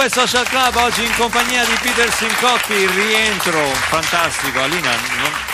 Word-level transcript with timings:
2 0.00 0.08
Social 0.08 0.48
Club 0.48 0.76
oggi 0.76 1.04
in 1.04 1.14
compagnia 1.14 1.62
di 1.66 1.76
Peter 1.82 2.10
Sincotti, 2.10 2.86
rientro 2.86 3.66
fantastico. 3.90 4.58
Alina, 4.62 4.92
non... 5.18 5.49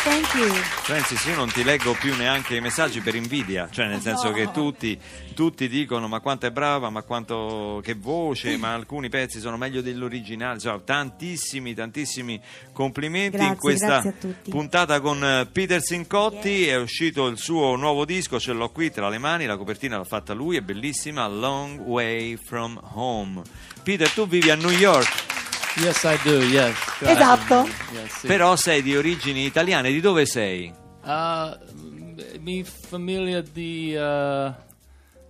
Francis, 0.85 1.25
io 1.25 1.35
non 1.35 1.51
ti 1.51 1.65
leggo 1.65 1.93
più 1.95 2.15
neanche 2.15 2.55
i 2.55 2.61
messaggi 2.61 3.01
per 3.01 3.17
invidia, 3.17 3.69
cioè 3.73 3.89
nel 3.89 4.01
senso 4.01 4.31
che 4.31 4.53
tutti, 4.53 4.97
tutti 5.35 5.69
dicono 5.69 6.07
ma 6.07 6.21
quanto 6.21 6.47
è 6.47 6.53
brava, 6.53 6.91
ma 6.91 7.03
quanto 7.03 7.81
che 7.83 7.95
voce, 7.95 8.57
ma 8.57 8.73
alcuni 8.73 9.09
pezzi 9.09 9.41
sono 9.41 9.57
meglio 9.57 9.81
dell'originale, 9.81 10.55
insomma 10.55 10.79
tantissimi, 10.79 11.75
tantissimi 11.75 12.41
complimenti 12.73 13.37
Grazie, 13.37 13.53
in 13.53 13.59
questa 13.59 14.15
puntata 14.49 15.01
con 15.01 15.25
eh, 15.25 15.49
Peter 15.51 15.83
Sincotti, 15.83 16.69
è 16.69 16.77
uscito 16.77 17.27
il 17.27 17.39
suo 17.39 17.75
nuovo 17.75 18.05
disco, 18.05 18.39
ce 18.39 18.53
l'ho 18.53 18.71
qui 18.71 18.93
tra 18.93 19.09
le 19.09 19.19
mani, 19.19 19.45
la 19.47 19.57
copertina 19.57 19.97
l'ha 19.97 20.05
fatta 20.05 20.35
lui, 20.35 20.57
è 20.57 20.61
bellissima, 20.61 21.27
Long 21.27 21.81
Way 21.81 22.37
From 22.37 22.81
Home. 22.95 23.43
Peter, 23.83 24.09
tu 24.11 24.29
vivi 24.29 24.51
a 24.51 24.55
New 24.55 24.71
York, 24.71 25.26
Yes, 25.79 26.05
I 26.05 26.19
do. 26.25 26.43
Yes. 26.43 26.75
Esatto. 27.01 27.69
Yes. 27.93 28.21
sì. 28.21 28.27
però 28.27 28.57
sei 28.57 28.83
di 28.83 28.97
origini 28.97 29.45
italiane, 29.45 29.91
di 29.91 30.01
dove 30.01 30.25
sei? 30.25 30.73
Uh, 31.03 31.55
mi 32.41 32.65
famiglia 32.65 33.43
di 33.43 33.95
uh, 33.95 34.55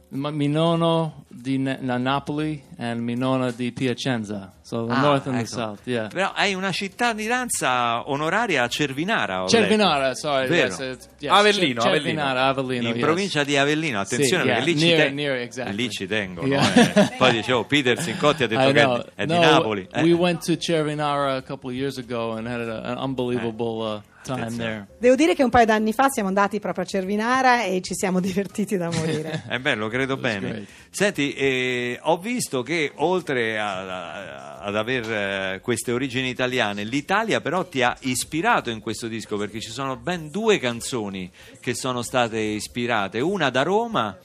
mi 0.09 0.49
nonno 0.49 1.25
di 1.29 1.59
Na- 1.59 1.77
Na- 1.81 1.97
Napoli 1.99 2.63
and 2.79 3.01
mi 3.01 3.15
nonna 3.17 3.51
di 3.51 3.73
Piacenza. 3.73 4.53
So 4.63 4.87
the 4.87 4.93
Ah, 4.95 5.01
north 5.01 5.27
and 5.27 5.37
the 5.37 5.43
ecco. 5.43 5.49
south. 5.55 5.81
Yeah. 5.87 6.09
Però 6.09 6.33
hai 6.35 6.55
una 6.55 6.71
cittadinanza 6.73 8.09
onoraria 8.11 8.63
a 8.65 8.69
Cervinara. 8.69 9.43
ho 9.43 9.49
Cervinara, 9.49 10.15
sorry. 10.15 10.49
Vero. 10.49 10.67
Yes, 10.69 10.79
it's, 10.79 11.09
yes, 11.19 11.33
Avellino, 11.33 11.81
Cer- 11.81 11.91
Avellino. 11.91 12.21
Cervinara, 12.23 12.47
Avellino. 12.47 12.89
in 12.89 12.95
yes. 12.97 13.05
provincia 13.05 13.45
di 13.45 13.57
Avellino, 13.57 14.01
attenzione 14.01 14.43
Sì, 14.43 14.49
perché 14.49 14.63
yeah, 14.71 14.75
lì 14.75 14.79
ci, 14.79 14.87
near- 14.87 15.13
near, 15.13 15.37
exactly. 15.37 15.75
lì 15.77 15.91
ci 15.91 16.07
tengono. 16.07 16.47
Yeah. 16.47 16.75
eh. 16.95 17.15
Poi 17.17 17.33
dicevo, 17.33 17.65
Peter 17.65 18.01
Sincotti 18.01 18.43
ha 18.45 18.47
detto 18.49 18.69
I 18.69 18.73
che 18.73 18.81
è 18.81 18.85
know. 18.85 18.97
di, 18.97 19.03
è 19.15 19.27
di 19.27 19.33
no, 19.33 19.41
Napoli. 19.41 19.89
eh. 19.93 20.03
we 20.03 20.13
went 20.13 20.45
to 20.45 20.57
Cervinara 20.57 21.35
a 21.37 21.43
couple 21.43 21.71
of 21.71 21.77
years 21.77 21.99
ago 21.99 22.33
and 22.37 22.47
had 22.47 22.61
a, 22.61 22.81
an 22.93 22.99
unbelievable 22.99 23.83
uh, 23.97 24.01
time 24.27 24.57
there. 24.57 24.87
Devo 24.99 25.15
dire 25.15 25.35
che 25.35 25.43
un 25.43 25.51
paio 25.51 25.65
d'anni 25.67 25.93
fa 25.93 26.09
siamo 26.09 26.29
andati 26.29 26.59
proprio 26.61 26.85
a 26.85 26.87
Cervinara 26.87 27.65
e 27.65 27.81
ci 27.83 27.95
siamo 27.95 28.19
divertiti 28.21 28.77
da 28.77 28.91
morire. 28.91 29.45
È 29.49 29.59
bello, 29.59 29.89
credo 29.89 30.19
That's 30.19 30.35
bene. 30.35 30.49
great. 30.53 30.67
Senti, 30.91 31.33
eh, 31.35 31.99
ho 32.03 32.19
visto 32.19 32.63
che 32.63 32.93
oltre 32.97 33.59
a- 33.59 33.79
a- 33.81 34.59
ad 34.61 34.77
aver 34.77 35.11
eh, 35.55 35.61
queste 35.61 35.93
origini 35.93 36.29
italiane, 36.29 36.85
l'Italia 36.85 37.41
però 37.41 37.65
ti 37.67 37.83
ha 37.83 37.97
ispirato 38.01 38.71
in 38.71 38.81
questo 38.81 39.07
disco 39.09 39.37
perché 39.37 39.61
ci 39.61 39.71
sono 39.71 39.97
ben 39.97 40.31
due 40.31 40.59
canzoni 40.59 41.31
che 41.61 41.75
sono 41.75 42.03
state 42.03 42.39
ispirate, 42.41 43.21
una 43.21 43.51
da 43.51 43.63
Roma 43.63 44.17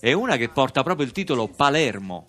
e 0.00 0.12
una 0.14 0.36
che 0.36 0.48
porta 0.48 0.82
proprio 0.82 1.04
il 1.06 1.12
titolo 1.12 1.48
Palermo. 1.48 2.24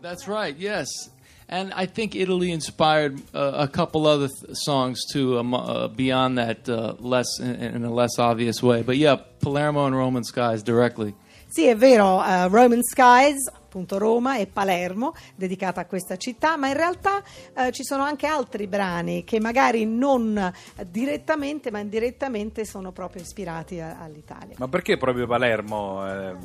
That's 0.00 0.26
right. 0.26 0.58
Yes, 0.58 1.10
and 1.52 1.72
I 1.74 1.84
think 1.84 2.16
Italy 2.16 2.50
inspired 2.50 3.20
uh, 3.34 3.52
a 3.54 3.68
couple 3.68 4.06
other 4.06 4.28
th- 4.28 4.56
songs 4.56 5.04
too, 5.12 5.38
um, 5.38 5.52
uh, 5.52 5.88
beyond 5.88 6.38
that, 6.38 6.66
uh, 6.66 6.94
less 6.98 7.38
in, 7.38 7.54
in 7.56 7.84
a 7.84 7.92
less 7.92 8.18
obvious 8.18 8.62
way. 8.62 8.80
But 8.82 8.96
yeah, 8.96 9.16
Palermo 9.40 9.84
and 9.84 9.94
Roman 9.94 10.24
Skies 10.24 10.62
directly. 10.62 11.14
Sì, 11.48 11.66
è 11.66 11.76
vero, 11.76 12.24
eh, 12.24 12.48
Roman 12.48 12.82
Skies, 12.82 13.36
appunto 13.72 13.96
Roma 13.96 14.36
e 14.36 14.46
Palermo, 14.46 15.14
dedicata 15.34 15.80
a 15.80 15.86
questa 15.86 16.18
città, 16.18 16.58
ma 16.58 16.68
in 16.68 16.74
realtà 16.74 17.22
eh, 17.56 17.72
ci 17.72 17.84
sono 17.84 18.02
anche 18.02 18.26
altri 18.26 18.66
brani 18.66 19.24
che 19.24 19.40
magari 19.40 19.86
non 19.86 20.52
direttamente, 20.86 21.70
ma 21.70 21.78
indirettamente 21.78 22.66
sono 22.66 22.92
proprio 22.92 23.22
ispirati 23.22 23.80
a- 23.80 23.98
all'Italia. 23.98 24.56
Ma 24.58 24.68
perché 24.68 24.98
proprio 24.98 25.26
Palermo 25.26 26.06
eh, 26.06 26.36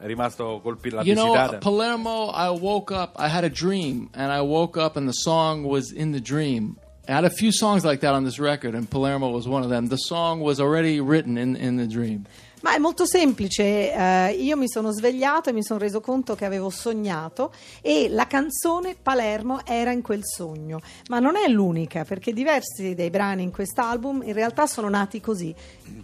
è 0.00 0.06
rimasto 0.06 0.60
colpito 0.62 0.94
la 0.96 1.02
You 1.02 1.14
know, 1.16 1.32
visitata? 1.32 1.58
Palermo. 1.58 2.30
I 2.32 2.56
woke 2.56 2.94
up. 2.94 3.16
I 3.18 3.28
had 3.28 3.42
a 3.42 3.50
dream, 3.50 4.08
and 4.14 4.30
I 4.30 4.40
woke 4.40 4.78
up, 4.80 4.96
and 4.96 5.08
the 5.08 5.12
song 5.12 5.64
was 5.64 5.90
in 5.90 6.12
the 6.12 6.20
dream. 6.20 6.76
I 7.08 7.12
had 7.12 7.24
a 7.24 7.30
few 7.30 7.50
songs 7.50 7.84
like 7.84 8.00
that 8.00 8.14
on 8.14 8.22
this 8.24 8.38
record, 8.38 8.74
and 8.76 8.88
Palermo 8.88 9.30
was 9.30 9.48
one 9.48 9.64
of 9.64 9.70
them. 9.70 9.88
The 9.88 9.96
song 9.96 10.40
was 10.40 10.60
already 10.60 11.00
written 11.00 11.36
in 11.36 11.56
in 11.56 11.76
the 11.78 11.86
dream. 11.88 12.26
Ma 12.66 12.74
è 12.74 12.78
molto 12.78 13.06
semplice, 13.06 13.92
eh, 13.92 14.30
io 14.40 14.56
mi 14.56 14.68
sono 14.68 14.90
svegliato 14.90 15.50
e 15.50 15.52
mi 15.52 15.62
sono 15.62 15.78
reso 15.78 16.00
conto 16.00 16.34
che 16.34 16.44
avevo 16.44 16.68
sognato 16.68 17.52
e 17.80 18.08
la 18.10 18.26
canzone 18.26 18.96
Palermo 19.00 19.64
era 19.64 19.92
in 19.92 20.02
quel 20.02 20.22
sogno, 20.24 20.80
ma 21.08 21.20
non 21.20 21.36
è 21.36 21.46
l'unica 21.46 22.02
perché 22.02 22.32
diversi 22.32 22.96
dei 22.96 23.08
brani 23.08 23.44
in 23.44 23.52
quest'album 23.52 24.22
in 24.24 24.32
realtà 24.32 24.66
sono 24.66 24.88
nati 24.88 25.20
così, 25.20 25.54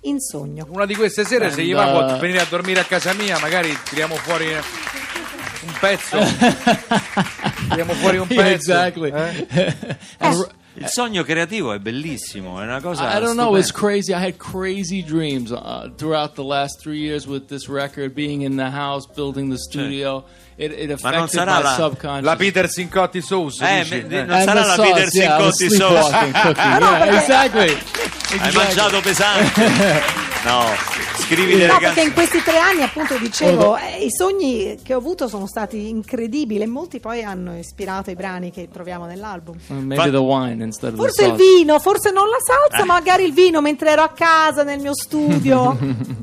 in 0.03 0.21
sogno. 0.21 0.69
Una 0.71 0.87
di 0.87 0.95
queste 0.95 1.25
sere, 1.25 1.51
se 1.51 1.65
gli 1.65 1.75
va, 1.75 1.83
And, 1.83 2.07
può 2.07 2.15
uh, 2.15 2.21
venire 2.21 2.39
a 2.39 2.47
dormire 2.49 2.79
a 2.79 2.85
casa 2.85 3.13
mia, 3.13 3.41
magari 3.41 3.77
tiriamo 3.83 4.15
fuori 4.15 4.47
un 4.47 5.73
pezzo. 5.81 6.17
tiriamo 7.71 7.93
fuori 7.95 8.19
un 8.19 8.29
pezzo. 8.29 8.71
exactly. 8.71 9.11
eh? 9.11 9.77
Il 10.83 10.89
sogno 10.89 11.23
creativo 11.23 11.73
è 11.73 11.79
bellissimo, 11.79 12.61
è 12.61 12.65
una 12.65 12.81
cosa 12.81 13.17
I 13.17 13.21
don't 13.21 13.35
know. 13.35 13.55
It's 13.57 13.69
stupenda. 13.69 13.93
crazy. 13.95 14.13
I 14.13 14.19
had 14.19 14.37
crazy 14.37 15.03
dreams 15.03 15.51
uh, 15.51 15.91
throughout 15.97 16.35
the 16.35 16.45
last 16.45 16.81
three 16.81 16.99
years 16.99 17.27
with 17.27 17.47
this 17.47 17.69
record, 17.69 18.15
being 18.15 18.43
in 18.43 18.57
the 18.57 18.71
house, 18.71 19.07
building 19.07 19.49
the 19.51 19.59
studio. 19.59 20.25
It, 20.65 20.91
it 20.91 21.01
Ma 21.03 21.11
non 21.11 21.29
sarà 21.29 21.59
la-. 21.59 22.21
La 22.21 22.37
Peter 22.37 22.69
Sincotti 22.71 23.21
Sauce, 23.21 23.65
Eh, 23.65 23.83
dici? 23.83 24.05
me- 24.09 24.19
Eh. 24.21 24.25
non 24.25 24.41
sarà 24.43 24.61
the 24.63 24.67
la 24.69 24.75
sauce, 24.75 24.93
Peter 24.93 25.09
yeah, 25.13 25.29
Sincotti 25.51 25.71
sauce. 25.71 26.11
yeah, 26.55 27.17
exactly. 27.17 27.79
Hai 28.39 28.53
mangiato 28.53 29.01
pesante? 29.01 30.21
No, 30.45 30.65
scrivi 31.21 31.53
delle 31.53 31.69
No, 31.69 31.79
perché 31.79 32.01
in 32.01 32.13
questi 32.13 32.43
tre 32.43 32.59
anni, 32.59 32.83
appunto, 32.83 33.17
dicevo, 33.17 33.77
eh, 33.77 34.05
i 34.05 34.11
sogni 34.11 34.77
che 34.83 34.93
ho 34.93 34.99
avuto 34.99 35.29
sono 35.29 35.47
stati 35.47 35.89
incredibili 35.89 36.63
e 36.63 36.67
molti 36.67 36.99
poi 36.99 37.23
hanno 37.23 37.57
ispirato 37.57 38.11
i 38.11 38.17
brani 38.17 38.51
che 38.51 38.69
troviamo 38.69 39.07
nell'album. 39.07 39.57
Maybe 39.69 40.11
the 40.11 40.17
wine 40.17 40.65
instead 40.65 40.95
of 40.95 40.99
Forse 40.99 41.23
il 41.23 41.29
sauce. 41.37 41.45
vino, 41.59 41.79
forse 41.79 42.11
non 42.11 42.25
la 42.29 42.39
salsa, 42.45 42.85
magari 42.85 43.23
il 43.23 43.33
vino 43.33 43.61
mentre 43.61 43.91
ero 43.91 44.03
a 44.03 44.09
casa 44.09 44.65
nel 44.65 44.81
mio 44.81 44.97
studio. 44.97 45.79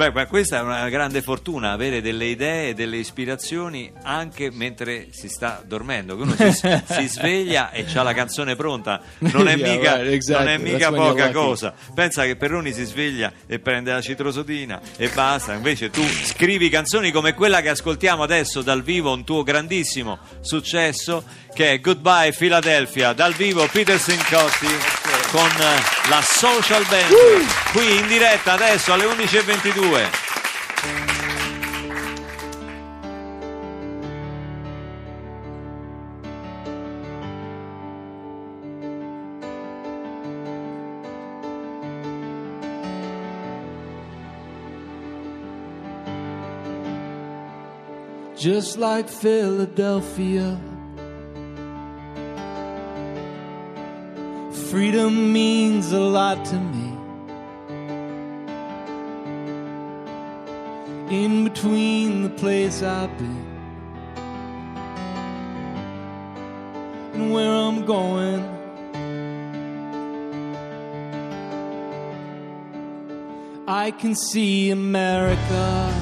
Beh, 0.00 0.12
ma 0.12 0.24
questa 0.24 0.56
è 0.56 0.62
una 0.62 0.88
grande 0.88 1.20
fortuna, 1.20 1.72
avere 1.72 2.00
delle 2.00 2.24
idee, 2.24 2.72
delle 2.72 2.96
ispirazioni 2.96 3.92
anche 4.02 4.50
mentre 4.50 5.08
si 5.10 5.28
sta 5.28 5.62
dormendo. 5.62 6.16
Che 6.16 6.22
uno 6.22 6.34
si, 6.36 6.52
si 6.88 7.06
sveglia 7.06 7.70
e 7.70 7.84
c'ha 7.84 8.02
la 8.02 8.14
canzone 8.14 8.56
pronta, 8.56 9.02
non 9.18 9.46
è 9.46 9.56
Yeah, 9.60 9.76
mica, 9.76 9.96
right, 9.96 10.10
exactly. 10.10 10.46
non 10.46 10.54
è 10.54 10.56
mica 10.56 10.88
when 10.88 11.02
you're 11.02 11.12
poca 11.12 11.30
cosa. 11.32 11.74
Pensa 11.94 12.24
che 12.24 12.36
Perroni 12.36 12.72
si 12.72 12.84
sveglia 12.84 13.30
e 13.46 13.58
prende 13.58 13.92
la 13.92 14.00
citrosodina 14.00 14.80
e 14.96 15.10
basta. 15.12 15.52
Invece 15.52 15.90
tu 15.90 16.02
scrivi 16.02 16.70
canzoni 16.70 17.10
come 17.10 17.34
quella 17.34 17.60
che 17.60 17.68
ascoltiamo 17.68 18.22
adesso 18.22 18.62
dal 18.62 18.82
vivo, 18.82 19.12
un 19.12 19.24
tuo 19.24 19.42
grandissimo 19.42 20.18
successo 20.40 21.22
che 21.52 21.72
è 21.72 21.80
Goodbye 21.80 22.32
Philadelphia, 22.32 23.12
dal 23.12 23.34
vivo 23.34 23.68
Peter 23.70 23.98
Sincotti 23.98 24.99
con 25.30 25.48
la 26.08 26.22
Social 26.22 26.84
Band 26.88 27.14
qui 27.72 27.98
in 27.98 28.06
diretta 28.06 28.52
adesso 28.54 28.92
alle 28.92 29.04
11.22. 29.04 30.28
Just 48.36 48.78
like 48.78 49.08
Philadelphia. 49.10 50.69
Freedom 54.70 55.32
means 55.32 55.90
a 55.90 55.98
lot 55.98 56.44
to 56.44 56.54
me. 56.54 56.96
In 61.10 61.42
between 61.42 62.22
the 62.22 62.28
place 62.28 62.80
I've 62.80 63.10
been 63.18 63.50
and 67.14 67.32
where 67.32 67.50
I'm 67.50 67.84
going. 67.84 68.44
I 73.66 73.90
can 73.90 74.14
see 74.14 74.70
America 74.70 75.92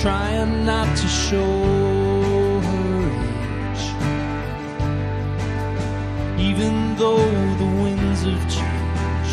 trying 0.00 0.64
not 0.64 0.96
to 0.96 1.08
show 1.08 1.79
even 6.60 6.94
though 6.96 7.54
the 7.56 7.70
winds 7.82 8.22
of 8.24 8.38
change 8.56 9.32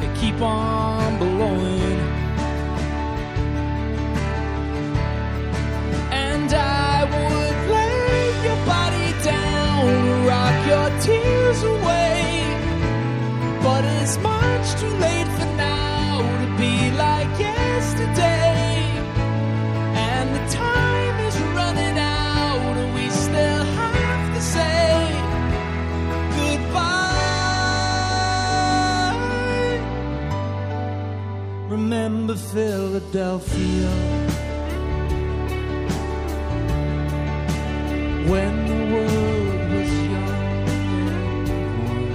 they 0.00 0.10
keep 0.18 0.40
on 0.40 1.18
blowing. 1.18 2.00
And 6.10 6.50
I 6.54 7.04
would 7.12 7.58
lay 7.76 8.24
your 8.46 8.60
body 8.74 9.08
down, 9.22 10.26
rock 10.26 10.56
your 10.72 10.88
tears 11.02 11.62
away. 11.62 12.16
But 13.62 13.84
it's 13.84 14.16
much 14.18 14.80
too 14.80 14.94
late 15.04 15.17
Remember 31.68 32.34
Philadelphia. 32.34 34.18
when 38.28 38.54
the 38.70 38.80
world 38.92 39.60
was 39.72 39.90
young 40.14 40.68
and 40.76 40.90
warm. 41.80 42.06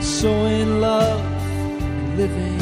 So 0.00 0.30
in 0.46 0.80
love 0.80 1.24
and 1.52 2.16
living 2.16 2.53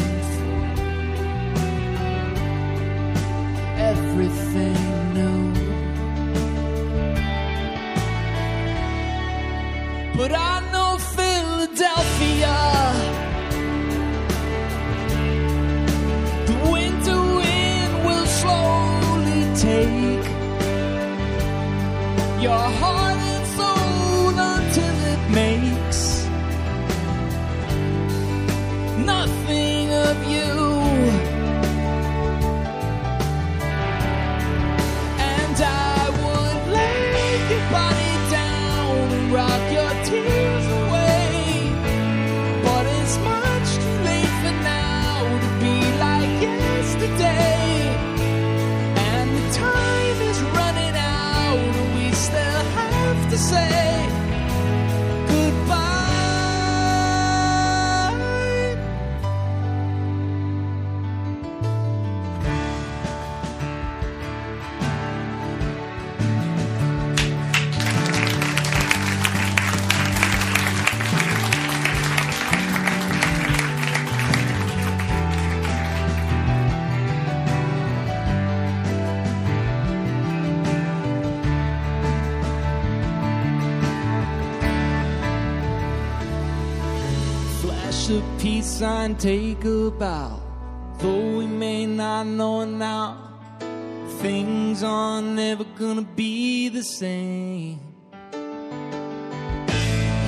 take 19.62 20.24
your 22.42 22.64
heart 22.80 23.01
Flash 88.02 88.18
a 88.18 88.22
peace 88.40 88.66
sign, 88.66 89.14
take 89.14 89.64
a 89.64 89.90
bow. 89.90 90.40
Though 90.98 91.36
we 91.38 91.46
may 91.46 91.86
not 91.86 92.26
know 92.26 92.62
it 92.62 92.66
now, 92.66 93.16
things 94.20 94.82
are 94.82 95.22
never 95.22 95.64
gonna 95.78 96.02
be 96.02 96.68
the 96.68 96.82
same. 96.82 97.78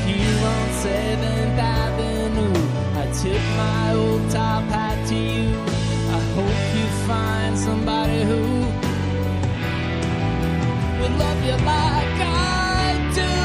Here 0.06 0.40
on 0.54 0.68
7th 0.84 1.58
Avenue, 1.58 2.54
I 3.00 3.04
tip 3.20 3.42
my 3.56 3.94
old 3.94 4.30
top 4.30 4.62
hat 4.74 5.08
to 5.08 5.14
you. 5.14 5.48
I 6.18 6.20
hope 6.36 6.62
you 6.78 6.86
find 7.08 7.58
somebody 7.58 8.22
who 8.22 8.42
would 11.00 11.14
love 11.18 11.40
you 11.44 11.56
like 11.66 12.20
I 12.20 13.10
do. 13.14 13.43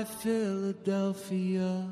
Goodbye, 0.00 0.06
Philadelphia. 0.22 1.84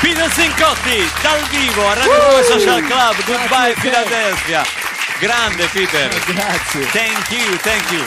Peter 0.00 0.30
Sincotti 0.32 1.10
dal 1.22 1.40
vivo 1.50 1.88
a 1.88 1.94
Radio 1.94 2.40
2 2.40 2.44
Social 2.44 2.82
Club. 2.82 3.24
Goodbye 3.24 3.74
Philadelphia. 3.74 4.62
Grande 5.18 5.66
Peter. 5.72 6.08
Grazie. 6.26 6.84
Thank 6.92 7.30
you, 7.30 7.56
thank 7.58 7.90
you. 7.90 8.04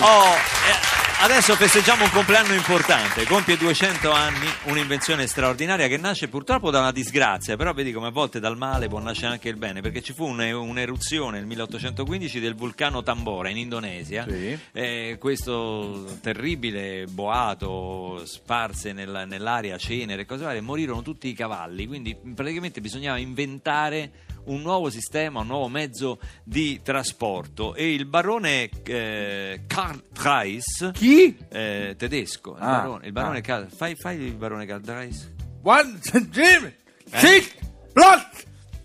Oh, 0.00 0.36
eh, 0.68 0.93
adesso 1.24 1.54
festeggiamo 1.56 2.04
un 2.04 2.10
compleanno 2.10 2.52
importante, 2.52 3.24
compie 3.24 3.56
200 3.56 4.10
anni, 4.10 4.46
un'invenzione 4.64 5.26
straordinaria 5.26 5.88
che 5.88 5.96
nasce 5.96 6.28
purtroppo 6.28 6.70
da 6.70 6.80
una 6.80 6.92
disgrazia, 6.92 7.56
però 7.56 7.72
vedi 7.72 7.92
come 7.92 8.08
a 8.08 8.10
volte 8.10 8.40
dal 8.40 8.58
male 8.58 8.88
può 8.88 8.98
nascere 8.98 9.28
anche 9.32 9.48
il 9.48 9.56
bene, 9.56 9.80
perché 9.80 10.02
ci 10.02 10.12
fu 10.12 10.26
un- 10.26 10.40
un'eruzione 10.40 11.38
nel 11.38 11.46
1815 11.46 12.40
del 12.40 12.54
vulcano 12.54 13.02
Tambora 13.02 13.48
in 13.48 13.56
Indonesia, 13.56 14.26
Sì. 14.28 14.58
Eh, 14.72 15.16
questo 15.18 16.04
terribile 16.20 17.06
boato 17.06 18.20
sparse 18.26 18.92
nel- 18.92 19.24
nell'aria 19.26 19.78
cenere 19.78 20.22
e 20.22 20.26
cose 20.26 20.44
varie, 20.44 20.60
morirono 20.60 21.00
tutti 21.00 21.28
i 21.28 21.32
cavalli, 21.32 21.86
quindi 21.86 22.14
praticamente 22.34 22.82
bisognava 22.82 23.16
inventare 23.18 24.10
un 24.46 24.60
nuovo 24.62 24.90
sistema, 24.90 25.40
un 25.40 25.46
nuovo 25.46 25.68
mezzo 25.68 26.18
di 26.42 26.80
trasporto 26.82 27.74
e 27.74 27.92
il 27.94 28.04
barone 28.06 28.68
eh, 28.84 29.62
Karl 29.66 30.02
Dreis 30.12 30.90
Chi? 30.92 31.36
eh, 31.48 31.94
tedesco, 31.96 32.52
il 32.56 32.62
Ah, 32.62 32.80
barone, 32.80 33.06
il 33.06 33.12
barone 33.12 33.38
ah. 33.38 33.42
Karl- 33.42 33.68
fai, 33.70 33.94
fai 33.96 34.20
il 34.20 34.34
barone 34.34 34.66
Karl 34.66 34.80
Dreis 34.82 35.32
One, 35.62 35.98
Jim, 36.30 36.72
Eh? 37.10 37.18
six, 37.18 37.54
blood, 37.92 38.20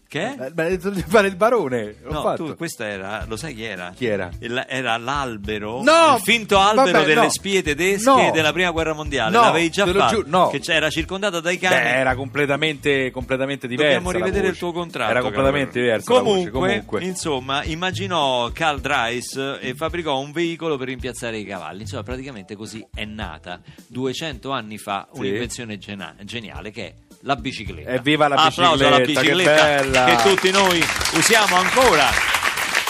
Che? 0.09 0.25
Eh, 0.39 0.51
detto 0.51 0.89
di 0.89 1.03
fare 1.07 1.27
il 1.27 1.35
barone. 1.35 1.97
L'ho 2.01 2.11
No, 2.11 2.21
fatto. 2.23 2.45
tu, 2.47 2.55
questa 2.55 2.87
era, 2.87 3.25
lo 3.27 3.37
sai 3.37 3.53
chi 3.53 3.63
era? 3.63 3.93
Chi 3.95 4.07
era? 4.07 4.31
Il- 4.39 4.65
era 4.67 4.97
l'albero, 4.97 5.83
No! 5.83 6.15
il 6.15 6.21
finto 6.23 6.57
albero 6.57 6.93
Vabbè, 6.93 7.05
delle 7.05 7.21
no. 7.21 7.29
spie 7.29 7.61
tedesche 7.61 8.09
No. 8.09 8.31
della 8.33 8.51
prima 8.51 8.71
guerra 8.71 8.93
mondiale. 8.93 9.31
No, 9.35 9.41
L'avevi 9.41 9.69
già 9.69 9.85
fatto? 9.85 10.23
no. 10.25 10.47
Che 10.49 10.59
c'era 10.61 10.89
circondata 10.89 11.39
dai 11.39 11.59
cani. 11.59 11.75
Beh, 11.75 11.93
era 11.95 12.15
completamente, 12.15 13.11
completamente 13.11 13.67
diversa. 13.67 13.99
Dobbiamo 13.99 14.17
rivedere 14.17 14.47
il 14.47 14.57
tuo 14.57 14.71
contratto. 14.71 15.11
Era 15.11 15.21
completamente 15.21 15.79
caro. 15.79 15.97
voce, 16.03 16.19
Comunque, 16.23 16.51
comunque. 16.51 17.03
insomma, 17.03 17.63
immaginò 17.65 18.49
Carl 18.51 18.79
Dreiss 18.81 19.35
e 19.61 19.75
fabbricò 19.75 20.17
un 20.19 20.31
veicolo 20.31 20.75
per 20.77 20.87
rimpiazzare 20.87 21.37
i 21.37 21.45
cavalli. 21.45 21.81
Insomma, 21.81 22.01
praticamente 22.01 22.55
così 22.55 22.83
è 22.91 23.05
nata 23.05 23.61
200 23.87 24.49
anni 24.49 24.79
fa 24.79 25.07
Sì. 25.13 25.19
un'invenzione 25.19 25.77
gena- 25.77 26.15
geniale 26.23 26.71
che 26.71 26.85
è 26.87 26.93
la 27.21 27.35
bicicletta. 27.35 27.89
Evviva 27.91 28.27
la 28.27 28.35
Applauso 28.35 28.85
alla 28.87 28.99
bicicletta, 28.99 29.55
che 29.55 29.81
bicicletta 29.83 30.05
che 30.05 30.29
tutti 30.29 30.51
noi 30.51 30.83
usiamo 31.15 31.55
ancora. 31.55 32.07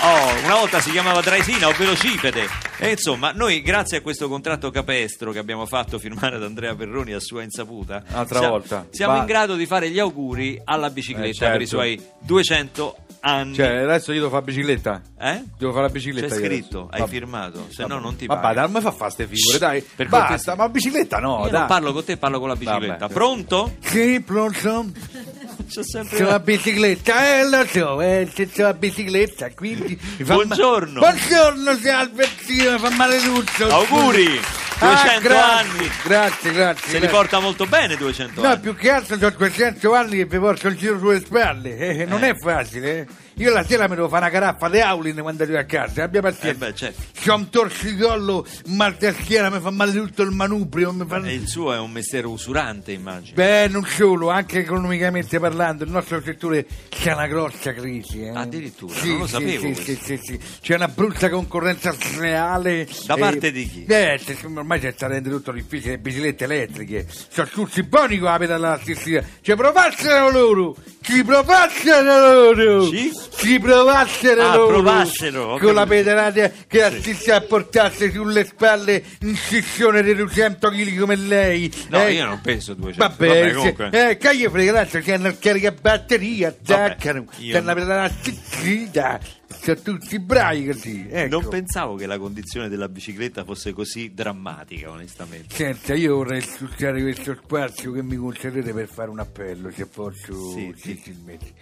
Oh, 0.02 0.44
una 0.46 0.56
volta 0.56 0.80
si 0.80 0.92
chiamava 0.92 1.20
Draisina 1.20 1.68
o 1.68 1.74
Velocipede. 1.78 2.48
E 2.78 2.92
insomma, 2.92 3.32
noi 3.34 3.62
grazie 3.62 3.98
a 3.98 4.02
questo 4.02 4.30
contratto 4.30 4.72
capestro 4.72 5.34
che 5.34 5.40
abbiamo 5.40 5.66
fatto 5.66 6.00
firmare 6.00 6.38
ad 6.38 6.44
Andrea 6.44 6.74
Perroni 6.74 7.12
a 7.12 7.20
sua 7.20 7.44
insaputa, 7.44 8.04
Altra 8.12 8.40
siamo, 8.40 8.54
volta. 8.54 8.88
siamo 8.92 9.14
Va- 9.16 9.20
in 9.20 9.26
grado 9.26 9.56
di 9.56 9.66
fare 9.66 9.90
gli 9.90 10.00
auguri 10.00 10.62
alla 10.64 10.90
bicicletta 10.90 11.28
Eh, 11.28 11.34
certo. 11.34 11.52
per 11.54 11.62
i 11.62 11.66
suoi 11.68 12.02
200 12.22 12.96
anni. 12.96 13.08
Cioè, 13.22 13.68
adesso 13.84 14.12
io 14.14 14.20
devo 14.20 14.30
fare 14.32 14.44
bicicletta. 14.44 15.02
eh? 15.20 15.44
Devo 15.58 15.72
fare 15.72 15.84
la 15.84 15.88
C'è 15.88 15.94
bicicletta. 15.94 16.36
io 16.36 16.42
scritto, 16.46 16.88
hai 16.92 17.00
Vabbè. 17.02 17.12
firmato, 17.12 17.66
se 17.70 17.82
Vabbè. 17.84 17.94
no 17.94 18.00
non 18.00 18.16
ti 18.16 18.26
Vabbè, 18.26 18.42
paga. 18.42 18.54
dai, 18.54 18.64
non 18.64 18.72
mi 18.74 18.82
fa 18.82 18.92
fare 18.92 19.12
ste 19.12 19.28
figure, 19.28 19.58
dai. 19.58 19.82
per 19.96 20.08
Basta, 20.08 20.56
ma 20.56 20.70
bicicletta 20.70 21.20
no, 21.20 21.40
Io 21.44 21.50
dai. 21.50 21.60
non 21.60 21.68
parlo 21.68 21.92
con 21.94 22.04
te, 22.06 22.18
parlo 22.18 22.40
con 22.40 22.48
la 22.48 22.56
bicicletta. 22.56 22.96
Vabbè. 22.98 23.14
Pronto? 23.14 23.76
Sì, 23.82 24.22
pronto? 24.26 24.86
C'è 25.70 25.84
sempre 25.84 26.18
C'è 26.18 26.24
la 26.24 26.40
bicicletta, 26.40 27.40
eh 27.40 27.48
lo 27.48 27.64
so, 27.68 28.02
eh, 28.02 28.28
c'è 28.34 28.50
c'è 28.50 28.64
la 28.64 28.74
bicicletta, 28.74 29.52
quindi... 29.54 30.00
Buongiorno. 30.24 31.00
ma- 31.00 31.12
Buongiorno, 31.12 31.76
salve, 31.78 32.28
zio, 32.42 32.80
fa 32.80 32.90
male 32.90 33.20
tutto. 33.20 33.68
Auguri! 33.68 34.40
Ah, 34.82 34.88
200 34.94 35.20
grazie, 35.28 35.70
anni! 35.70 35.92
Grazie, 36.04 36.52
grazie. 36.54 36.90
Se 36.90 37.00
li 37.00 37.08
porta 37.08 37.40
molto 37.40 37.66
bene 37.66 37.96
200 37.98 38.42
No, 38.42 38.48
anni. 38.48 38.60
più 38.60 38.76
che 38.76 38.90
altro 38.92 39.18
sono 39.18 39.30
200 39.30 39.94
anni 39.94 40.16
che 40.18 40.26
vi 40.26 40.40
porto 40.40 40.68
il 40.70 40.78
giro 40.78 40.98
sulle 40.98 41.20
spalle, 41.20 41.78
eh, 41.78 42.06
non 42.06 42.24
Eh. 42.24 42.30
è 42.30 42.36
facile, 42.38 43.00
eh. 43.00 43.08
Io 43.40 43.54
la 43.54 43.64
sera 43.64 43.88
mi 43.88 43.96
devo 43.96 44.10
fare 44.10 44.24
una 44.26 44.32
caraffa 44.32 44.68
di 44.68 44.82
Aulin 44.82 45.16
quando 45.22 45.44
arrivo 45.44 45.60
a 45.60 45.64
casa, 45.64 46.04
abbia 46.04 46.20
Eh 46.20 46.24
pazienza. 46.24 46.66
beh, 46.66 46.76
certo. 46.76 47.02
C'ho 47.24 47.36
un 47.36 47.50
torcicollo, 47.50 48.46
mal 48.68 48.96
di 48.96 49.10
schiena, 49.14 49.50
mi 49.50 49.62
fa 49.62 49.70
male 49.72 49.94
tutto 49.94 50.24
il 50.24 50.32
manubrio, 50.32 50.92
mi 50.92 51.06
fa... 51.08 51.22
E 51.24 51.34
il 51.36 51.48
suo 51.48 51.74
è 51.74 51.80
un 51.80 51.90
mestiere 51.90 52.28
usurante, 52.28 52.92
immagino. 52.92 53.36
Beh, 53.36 53.68
non 53.70 53.86
solo, 53.86 54.30
anche 54.30 54.60
economicamente 54.60 55.40
parlando, 55.40 55.86
il 55.86 55.90
nostro 55.90 56.22
settore 56.22 56.66
c'è 56.90 57.14
una 57.14 57.28
grossa 57.28 57.74
crisi. 57.74 58.24
Eh. 58.24 58.30
Addirittura, 58.30 58.94
Sì, 58.94 59.08
non 59.08 59.20
lo 59.20 59.26
sì, 59.28 59.32
sapevo 59.32 59.74
Sì, 59.74 59.74
sì, 59.76 60.00
sì, 60.04 60.20
sì. 60.22 60.40
C'è 60.62 60.76
una 60.76 60.90
brutta 60.90 61.30
concorrenza 61.30 61.94
sleale. 61.94 62.88
Da 63.06 63.16
eh, 63.16 63.20
parte 63.20 63.52
di 63.54 63.70
chi? 63.70 63.86
Eh, 63.86 64.20
c'è- 64.22 64.36
ormai 64.54 64.82
si 64.82 64.92
sta 64.94 65.08
rendendo 65.08 65.38
tutto 65.38 65.54
difficile, 65.54 65.92
le 65.92 66.00
biciclette 66.00 66.44
elettriche. 66.44 67.08
Sono 67.30 67.48
tutti 67.48 67.84
buoni 67.84 68.18
con 68.20 68.32
la 68.32 68.38
pedala 68.38 68.74
assistita. 68.74 69.24
Ci 69.42 69.56
provassero 69.56 70.30
loro! 70.30 70.76
Ci 71.02 71.24
provassero 71.24 72.52
loro! 72.52 72.86
Ci? 72.90 73.12
Ci 73.36 73.60
provassero 73.60 74.42
Ah, 74.42 74.56
loro! 74.56 74.68
provassero, 74.68 75.58
Con 75.60 75.74
la 75.74 75.86
pedalata 75.86 76.52
che 76.68 76.84
assiste 76.84 77.32
a 77.32 77.42
portarsi 77.42 78.12
sulle 78.12 78.46
spalle 78.46 79.04
un 79.22 79.36
scissione 79.36 80.04
di 80.04 80.14
200 80.16 80.70
kg 80.70 80.98
come 81.00 81.16
lei. 81.16 81.72
No, 81.90 82.06
eh. 82.06 82.14
io 82.14 82.26
non 82.26 82.42
penso 82.42 82.74
200. 82.74 83.08
Vabbè, 83.08 83.28
Vabbè, 83.28 83.48
se- 83.50 83.54
comunque. 83.56 84.10
eh, 84.10 84.18
che 84.18 84.36
gli 84.36 84.46
frega, 84.48 84.74
tanto 84.74 85.00
c'è 85.00 85.16
una 85.16 85.36
carica 85.38 85.72
batteria, 85.72 86.50
attaccano, 86.50 87.26
c'è 87.40 87.60
una 87.60 87.74
pedalata 87.74 88.14
assistita, 88.14 89.20
sono 89.62 89.80
tutti 89.82 90.20
bravi 90.20 90.66
così. 90.68 91.08
Ecco. 91.10 91.40
Non 91.40 91.50
pensavo 91.50 91.96
che 91.96 92.06
la 92.06 92.18
condizione 92.18 92.70
della 92.70 92.88
bicicletta 92.90 93.44
fosse 93.44 93.74
così 93.74 94.14
drammatica, 94.14 94.90
onestamente. 94.90 95.56
Senta, 95.56 95.94
io 95.94 96.16
vorrei 96.16 96.42
sfruttare 96.42 97.02
questo 97.02 97.38
spazio 97.44 97.92
che 97.92 98.02
mi 98.04 98.16
concedete 98.16 98.74
per 98.74 98.88
fare 98.88 99.10
un 99.10 99.20
appello, 99.20 99.72
se 99.72 99.86
posso 99.88 100.52
Sì, 100.52 100.74
sì. 100.78 100.94
gentilmente. 100.94 101.54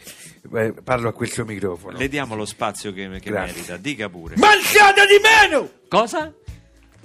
Eh, 0.53 0.73
Parlo 0.83 1.09
a 1.09 1.13
questo 1.13 1.43
microfono. 1.45 1.97
Le 1.97 2.07
diamo 2.07 2.35
lo 2.35 2.45
spazio 2.45 2.93
che, 2.93 3.09
che 3.19 3.31
merita, 3.31 3.77
dica 3.77 4.07
pure. 4.09 4.35
Mangiate 4.37 5.05
di 5.05 5.17
meno! 5.21 5.69
Cosa? 5.89 6.33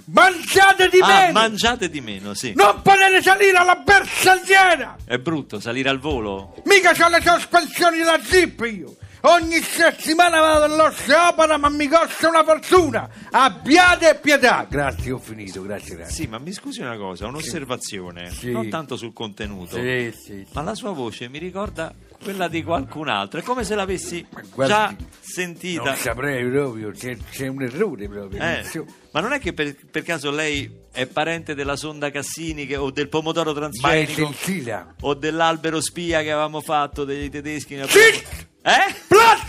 Mangiate 0.05 0.89
di 0.89 0.99
Ah, 1.01 1.07
meno! 1.07 1.31
mangiate 1.31 1.89
di 1.89 2.01
meno, 2.01 2.33
sì. 2.33 2.53
Non 2.55 2.81
potete 2.81 3.21
salire 3.21 3.55
alla 3.57 3.75
bersagliera! 3.75 4.97
È 5.05 5.17
brutto 5.17 5.59
salire 5.61 5.87
al 5.89 5.99
volo. 5.99 6.61
Mica 6.65 6.91
c'ho 6.93 7.07
le 7.09 7.21
sospensioni 7.21 7.99
da 8.03 8.19
zip 8.21 8.59
io! 8.69 8.97
Ogni 9.25 9.61
settimana 9.61 10.41
vado 10.41 10.65
all'osteopata 10.65 11.55
ma 11.55 11.69
mi 11.69 11.87
costa 11.87 12.27
una 12.27 12.43
fortuna! 12.43 13.09
Abbiate 13.31 14.19
pietà! 14.21 14.67
Grazie, 14.69 15.11
ho 15.13 15.17
finito, 15.17 15.61
grazie, 15.61 15.95
grazie. 15.95 16.13
Sì, 16.13 16.27
ma 16.27 16.39
mi 16.39 16.51
scusi 16.51 16.81
una 16.81 16.97
cosa, 16.97 17.27
un'osservazione, 17.27 18.29
Sì. 18.31 18.51
non 18.51 18.67
tanto 18.67 18.97
sul 18.97 19.13
contenuto. 19.13 19.77
Sì, 19.77 20.13
sì. 20.13 20.45
Ma 20.51 20.61
la 20.63 20.75
sua 20.75 20.91
voce 20.91 21.29
mi 21.29 21.37
ricorda 21.39 21.93
quella 22.21 22.49
di 22.49 22.63
qualcun 22.63 23.07
altro, 23.07 23.39
è 23.39 23.43
come 23.43 23.63
se 23.63 23.75
l'avessi 23.75 24.25
guardi, 24.53 24.73
già 24.73 24.85
Non 24.87 25.07
sentita. 25.21 25.95
saprei 25.95 26.45
proprio, 26.49 26.91
c'è, 26.91 27.15
c'è 27.31 27.47
un 27.47 27.61
errore 27.61 28.09
proprio. 28.09 28.41
Eh, 28.41 28.65
non 28.73 28.85
ma 29.11 29.19
non 29.21 29.31
è 29.31 29.39
che 29.39 29.53
per, 29.53 29.73
per 29.89 30.03
caso 30.03 30.31
lei 30.31 30.69
è 30.91 31.05
parente 31.05 31.55
della 31.55 31.77
sonda 31.77 32.11
Cassini 32.11 32.65
che- 32.65 32.75
o 32.75 32.91
del 32.91 33.07
pomodoro 33.07 33.53
Ma 33.53 33.67
è 33.67 33.69
transgenico 34.05 34.33
sentita! 34.33 34.95
o 34.99 35.13
dell'albero 35.13 35.79
spia 35.79 36.21
che 36.23 36.31
avevamo 36.31 36.59
fatto 36.59 37.05
dei 37.05 37.29
tedeschi? 37.29 37.75
nel- 37.75 37.87
Zit! 37.89 38.51
Eh? 38.65 38.95
Plat! 39.09 39.39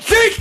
Zit! 0.00 0.40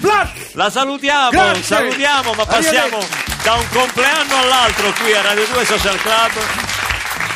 Plat! 0.00 0.28
La 0.54 0.68
salutiamo, 0.68 1.30
Grazie. 1.30 1.62
salutiamo, 1.62 2.32
ma 2.34 2.44
passiamo 2.44 2.98
da 3.44 3.54
un 3.54 3.68
compleanno 3.70 4.38
all'altro 4.38 4.92
qui 5.00 5.12
a 5.12 5.20
Radio 5.22 5.46
2 5.46 5.64
Social 5.64 5.96
Club. 6.00 6.32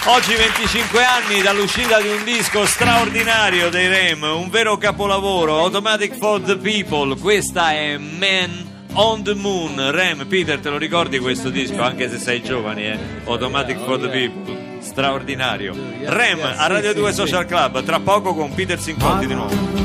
Oggi 0.07 0.35
25 0.35 1.05
anni 1.05 1.41
dall'uscita 1.41 2.01
di 2.01 2.09
un 2.09 2.25
disco 2.25 2.67
straordinario 2.67 3.71
dei 3.71 3.87
Rem, 3.87 4.23
un 4.25 4.51
vero 4.51 4.77
capolavoro, 4.77 5.61
Automatic 5.61 6.17
for 6.19 6.41
the 6.41 6.57
People. 6.57 7.17
Questa 7.17 7.71
è 7.71 7.97
Man 7.97 8.89
on 8.95 9.23
the 9.23 9.35
Moon. 9.35 9.93
Rem, 9.93 10.27
Peter, 10.27 10.59
te 10.59 10.69
lo 10.69 10.79
ricordi 10.79 11.21
questo 11.21 11.49
disco? 11.49 11.81
Anche 11.81 12.11
se 12.11 12.19
sei 12.19 12.43
giovane, 12.43 12.93
eh? 12.93 12.99
Automatic 13.27 13.79
for 13.85 14.01
the 14.01 14.09
People. 14.09 14.64
Straordinario. 14.85 15.75
Rem 16.05 16.41
a 16.43 16.67
Radio 16.67 16.93
2 16.93 17.13
Social 17.13 17.47
Club, 17.47 17.83
tra 17.83 17.99
poco 18.01 18.35
con 18.35 18.53
Peter 18.55 18.79
Sincotti 18.79 19.27
di 19.27 19.35
nuovo. 19.35 19.84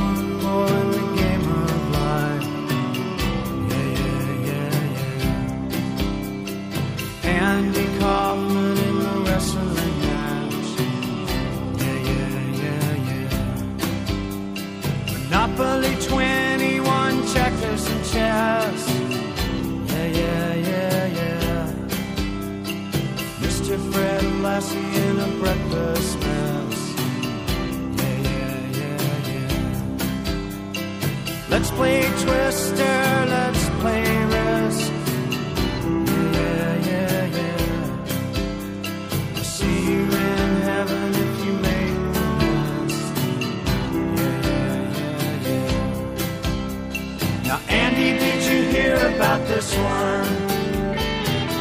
Fred 24.61 24.77
in 24.95 25.19
a 25.19 25.27
breakfast 25.39 26.19
mess. 26.19 26.95
Yeah, 27.97 28.17
yeah, 28.27 28.77
yeah, 28.79 29.29
yeah. 29.29 29.53
Let's 31.49 31.71
play 31.71 32.01
Twister, 32.23 33.25
let's 33.35 33.69
play 33.79 34.03
Risk. 34.25 34.91
Yeah, 36.33 36.75
yeah, 36.89 37.25
yeah. 37.37 37.67
I'll 39.35 39.43
see 39.43 39.91
you 39.91 40.01
in 40.03 40.61
heaven 40.61 41.09
if 41.13 41.45
you 41.45 41.53
make 41.53 41.99
the 42.13 42.25
list. 42.41 43.13
Yeah, 44.17 44.39
yeah, 44.97 45.47
yeah. 45.47 45.87
Now, 47.47 47.59
Andy, 47.69 48.09
did 48.19 48.39
you 48.43 48.59
hear 48.71 48.95
about 49.15 49.41
this 49.47 49.69
one? 49.77 50.27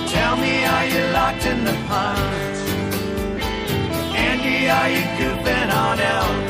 Tell 0.09 0.37
me, 0.37 0.65
are 0.65 0.87
you 0.87 1.03
locked 1.13 1.47
in 1.47 1.65
the 1.65 1.77
punch? 1.87 2.68
I 4.71 4.89
ain't 4.89 5.19
goofing 5.19 5.73
on 5.75 5.99
out. 5.99 6.48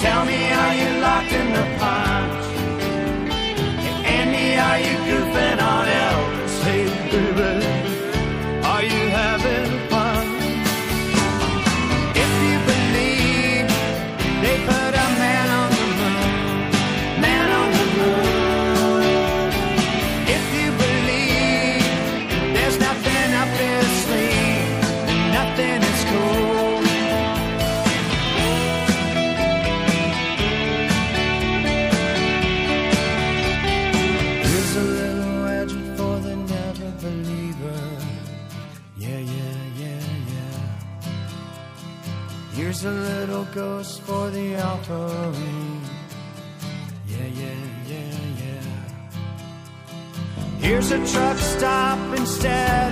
Tell 0.00 0.24
me, 0.24 0.50
are 0.50 0.74
you 0.74 0.99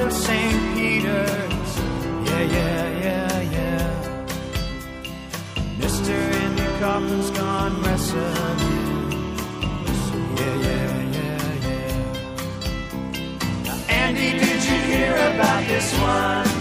at 0.08 0.14
St. 0.14 0.74
Peter's. 0.74 1.72
Yeah, 2.28 2.44
yeah, 2.56 2.84
yeah, 3.04 3.40
yeah. 3.56 3.88
Mr. 5.80 6.14
Andy 6.44 6.68
Kaufman's 6.80 7.30
gone 7.30 7.74
wrestling. 7.82 8.58
Yeah, 10.38 10.54
yeah, 10.66 10.88
yeah, 11.16 11.66
yeah. 11.66 11.96
Now, 13.64 13.78
Andy, 14.04 14.30
did 14.42 14.60
you 14.70 14.78
hear 14.92 15.14
about 15.14 15.62
this 15.68 15.88
one? 15.98 16.57